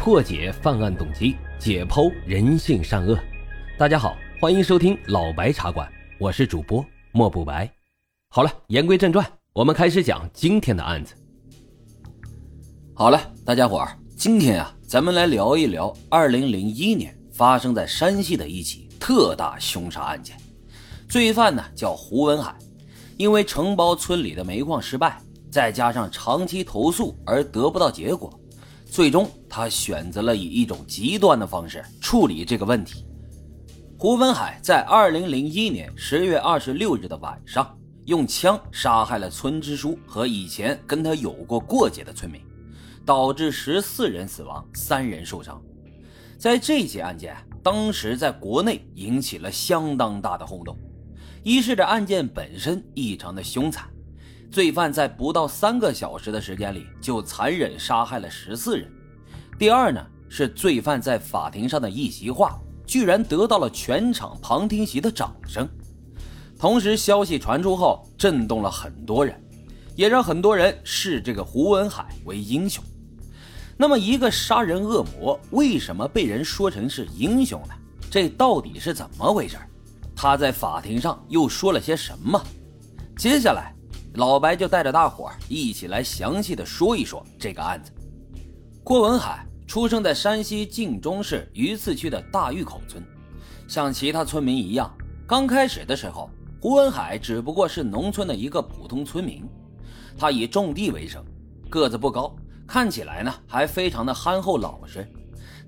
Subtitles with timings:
[0.00, 3.18] 破解犯案动机，解剖人性善恶。
[3.76, 5.86] 大家好，欢迎收听老白茶馆，
[6.18, 7.70] 我是主播莫不白。
[8.30, 11.14] 好了，言归正传，我们开始讲今天的案子。
[12.94, 20.34] 好了，大家伙儿，今天啊，咱们来聊一聊2001年发生在山西的一起特大凶杀案件。
[21.10, 22.56] 罪犯呢叫胡文海，
[23.18, 25.20] 因为承包村里的煤矿失败，
[25.50, 28.32] 再加上长期投诉而得不到结果。
[28.90, 33.06] 最终，他选择了以一种极端的方式处理这个问题。
[33.96, 42.40] 胡文海在二零零一年十月二十六日的晚上，用枪杀害了村支书和以前跟他有过过节的村民，
[43.06, 45.62] 导致十四人死亡，三人受伤。
[46.36, 50.76] 在这起案件，当时在国内引起了相当大的轰动。
[51.44, 53.88] 一是这案件本身异常的凶残。
[54.50, 58.90] 罪犯在不到三个小时的时间里就残忍杀害了十四人。
[59.56, 65.68] 第二呢，是罪犯在法庭上的一席话，居然得到了全场旁听席的掌声。
[66.58, 69.40] 同时，消息传出后，震动了很多人，
[69.94, 72.82] 也让很多人视这个胡文海为英雄。
[73.76, 77.74] 那么，一个杀人恶魔为什么被人说成是英雄呢？
[78.10, 79.56] 这到底是怎么回事？
[80.16, 82.42] 他在法庭上又说了些什么？
[83.16, 83.72] 接下来。
[84.14, 87.92] 老白就带着大伙儿一起来详细的说一说这个案子。
[88.82, 93.04] 郭文海出生在山西晋中市榆次区的大峪口村，
[93.68, 94.92] 像其他村民一样，
[95.28, 96.28] 刚开始的时候，
[96.60, 99.48] 胡文海只不过是农村的一个普通村民。
[100.18, 101.24] 他以种地为生，
[101.68, 102.34] 个子不高，
[102.66, 105.08] 看起来呢还非常的憨厚老实，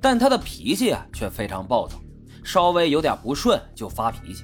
[0.00, 1.96] 但他的脾气啊却非常暴躁，
[2.42, 4.42] 稍微有点不顺就发脾气，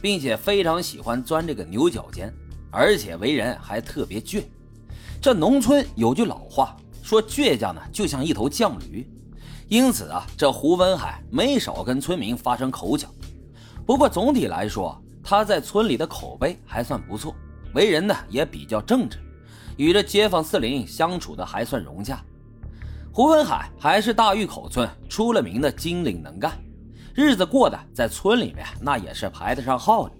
[0.00, 2.32] 并且非常喜欢钻这个牛角尖。
[2.70, 4.44] 而且为人还特别倔，
[5.20, 9.08] 这农村有句老话说：“倔强呢就像一头犟驴。”
[9.68, 13.08] 因此啊，这胡文海没少跟村民发生口角。
[13.86, 17.34] 不过总体来说，他在村里的口碑还算不错，
[17.74, 19.18] 为人呢也比较正直，
[19.76, 22.20] 与这街坊四邻相处的还算融洽。
[23.12, 26.52] 胡文海还是大峪口村出了名的精灵能干，
[27.14, 30.14] 日子过得在村里面那也是排得上号的。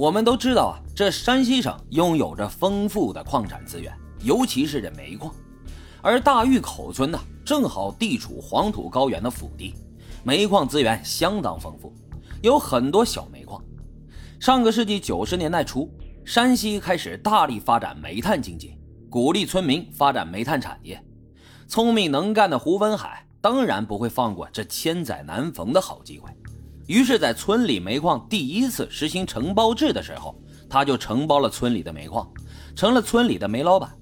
[0.00, 5.30] 我们都知道啊，这山西省拥有着丰富的矿产资源，尤其是这煤矿。
[6.00, 9.74] 而大峪口村呢，正好地处黄土高原的腹地，
[10.24, 11.92] 煤矿资源相当丰富，
[12.40, 13.62] 有很多小煤矿。
[14.40, 15.92] 上个世纪九十年代初，
[16.24, 18.78] 山西开始大力发展煤炭经济，
[19.10, 20.98] 鼓励村民发展煤炭产业。
[21.68, 26.30] 聪明能干的胡文海当然不会放过这千载难逢的好机会。
[26.90, 30.36] 于是，在村里煤矿第一次实行承包制的时候，
[30.68, 32.28] 他就承包了村里的煤矿，
[32.74, 33.96] 成了村里的煤老板。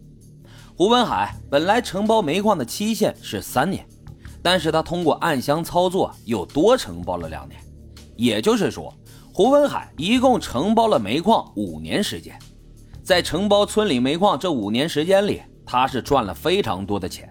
[0.74, 3.86] 胡文海本来承包煤矿的期限是三年，
[4.42, 7.60] 但是他通过暗箱操作又多承包了两年，
[8.16, 8.90] 也就是说，
[9.34, 12.38] 胡文海一共承包了煤矿五年时间。
[13.02, 17.28] 在承包村里煤矿这五年时间里，他是赚了非常多的钱，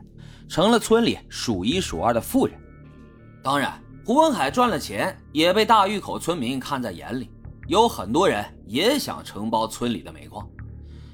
[0.48, 2.56] 成了村里数一数二的富人。
[3.42, 3.74] 当然。
[4.08, 7.30] 胡文海赚了钱，也被大峪口村民看在眼里，
[7.68, 10.48] 有很多人也想承包村里的煤矿，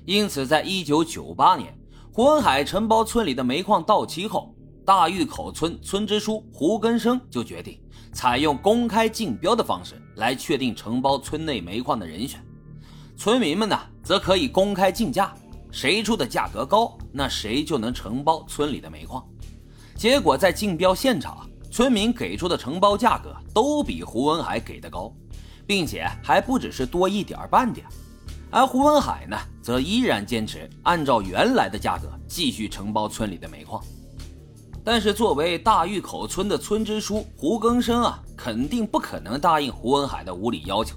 [0.05, 1.75] 因此，在一九九八年，
[2.11, 4.53] 胡文海承包村里的煤矿到期后，
[4.85, 7.81] 大峪口村村支书胡根生就决定
[8.13, 12.45] 采用公开竞标的方式来确定承包村内煤矿的人选，
[13.17, 15.33] 村民们呢，则可以公开竞价，
[15.71, 19.27] 谁出的价格高，那谁就能承包村里的煤矿。
[19.95, 21.49] 结果在竞标现场。
[21.73, 25.11] 村民给出的承包价格都比胡文海给的高，
[25.65, 27.83] 并且还不只是多一点半点，
[28.51, 33.83] 而胡文海呢，则依然坚持按照原来的价格继续承包村里的煤矿。
[34.83, 40.95] 但是作为大峪口村的村支书胡更生啊，肯定不可能答应胡文海的无理要求，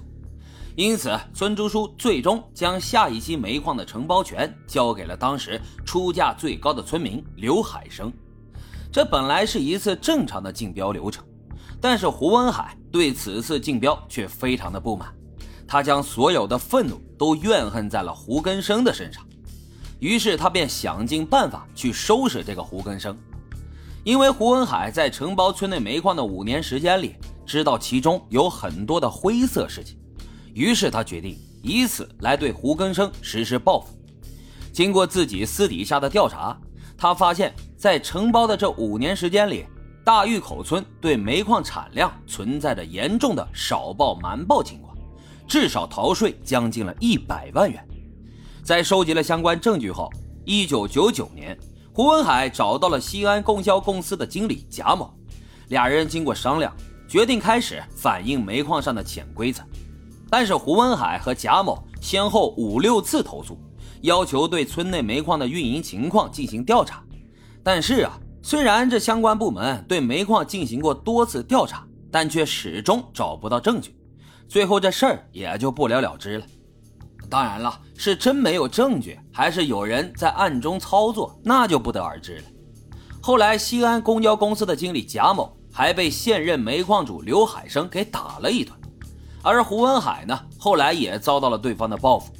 [0.75, 8.13] 因此村支书最终将下一期煤矿的承包权交给了当时出价最高的村民刘海生。
[8.91, 11.23] 这本来是一次正常的竞标流程，
[11.79, 15.13] 但是胡文海对此次竞标却非常的不满，
[15.67, 19.23] 他将所有的愤怒都怨恨在了胡根生的身上，
[19.99, 23.15] 于是他便想尽办法去收拾这个胡根生。
[24.03, 27.15] 因为胡文海在承包村内煤矿的五年时间里，
[27.45, 29.99] 知道其中有很多的灰色事情，
[30.53, 33.95] 于是他决定以此来对胡根生实施报复。
[34.71, 36.57] 经过自己私底下的调查。
[36.97, 39.65] 他发现，在承包的这五年时间里，
[40.03, 44.97] 大峪口村对煤矿产量存在着严重的少报瞒报情况，
[45.47, 47.87] 至少逃税将近了一百万元。
[48.63, 50.11] 在收集了相关证据后，
[50.43, 51.57] 一九九九年，
[51.93, 55.13] 胡文海找到了西安供销公司的经理贾某，
[55.67, 56.75] 俩人经过商量，
[57.07, 59.61] 决定开始反映煤矿上的潜规则。
[60.29, 63.57] 但是胡文海和贾某先后五六次投诉，
[64.01, 67.03] 要求对村内煤矿的运营情况进行调查。
[67.63, 73.95] 但是啊，虽然这相关部门对煤矿进行过多次调查，但却始终找不到证据，
[74.47, 76.45] 最后这事儿也就不了了之了。
[77.29, 82.43] 当然了，是真没有证据，还是有人在暗中操作，那就不得而知了。
[83.21, 88.73] 后来，西安公交公司的经理贾某还被现任煤矿主刘海生给打了一顿，
[89.43, 92.31] 而胡文海呢，后来也遭到了对方的报复。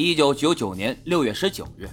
[0.00, 1.88] 一九九九年六月十九日，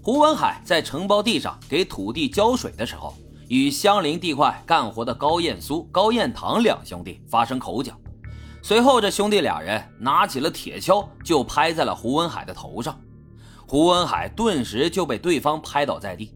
[0.00, 3.14] 胡文海在承包地上给土地浇水的时候，
[3.48, 7.92] 与相邻地块干活的高彦苏、高彦堂两兄弟发生口角。
[8.62, 12.98] 随后，这兄弟俩人拿起了铁锹，就拍在了胡文海的头上。
[13.66, 16.32] 胡文海顿时就被对方拍倒在地。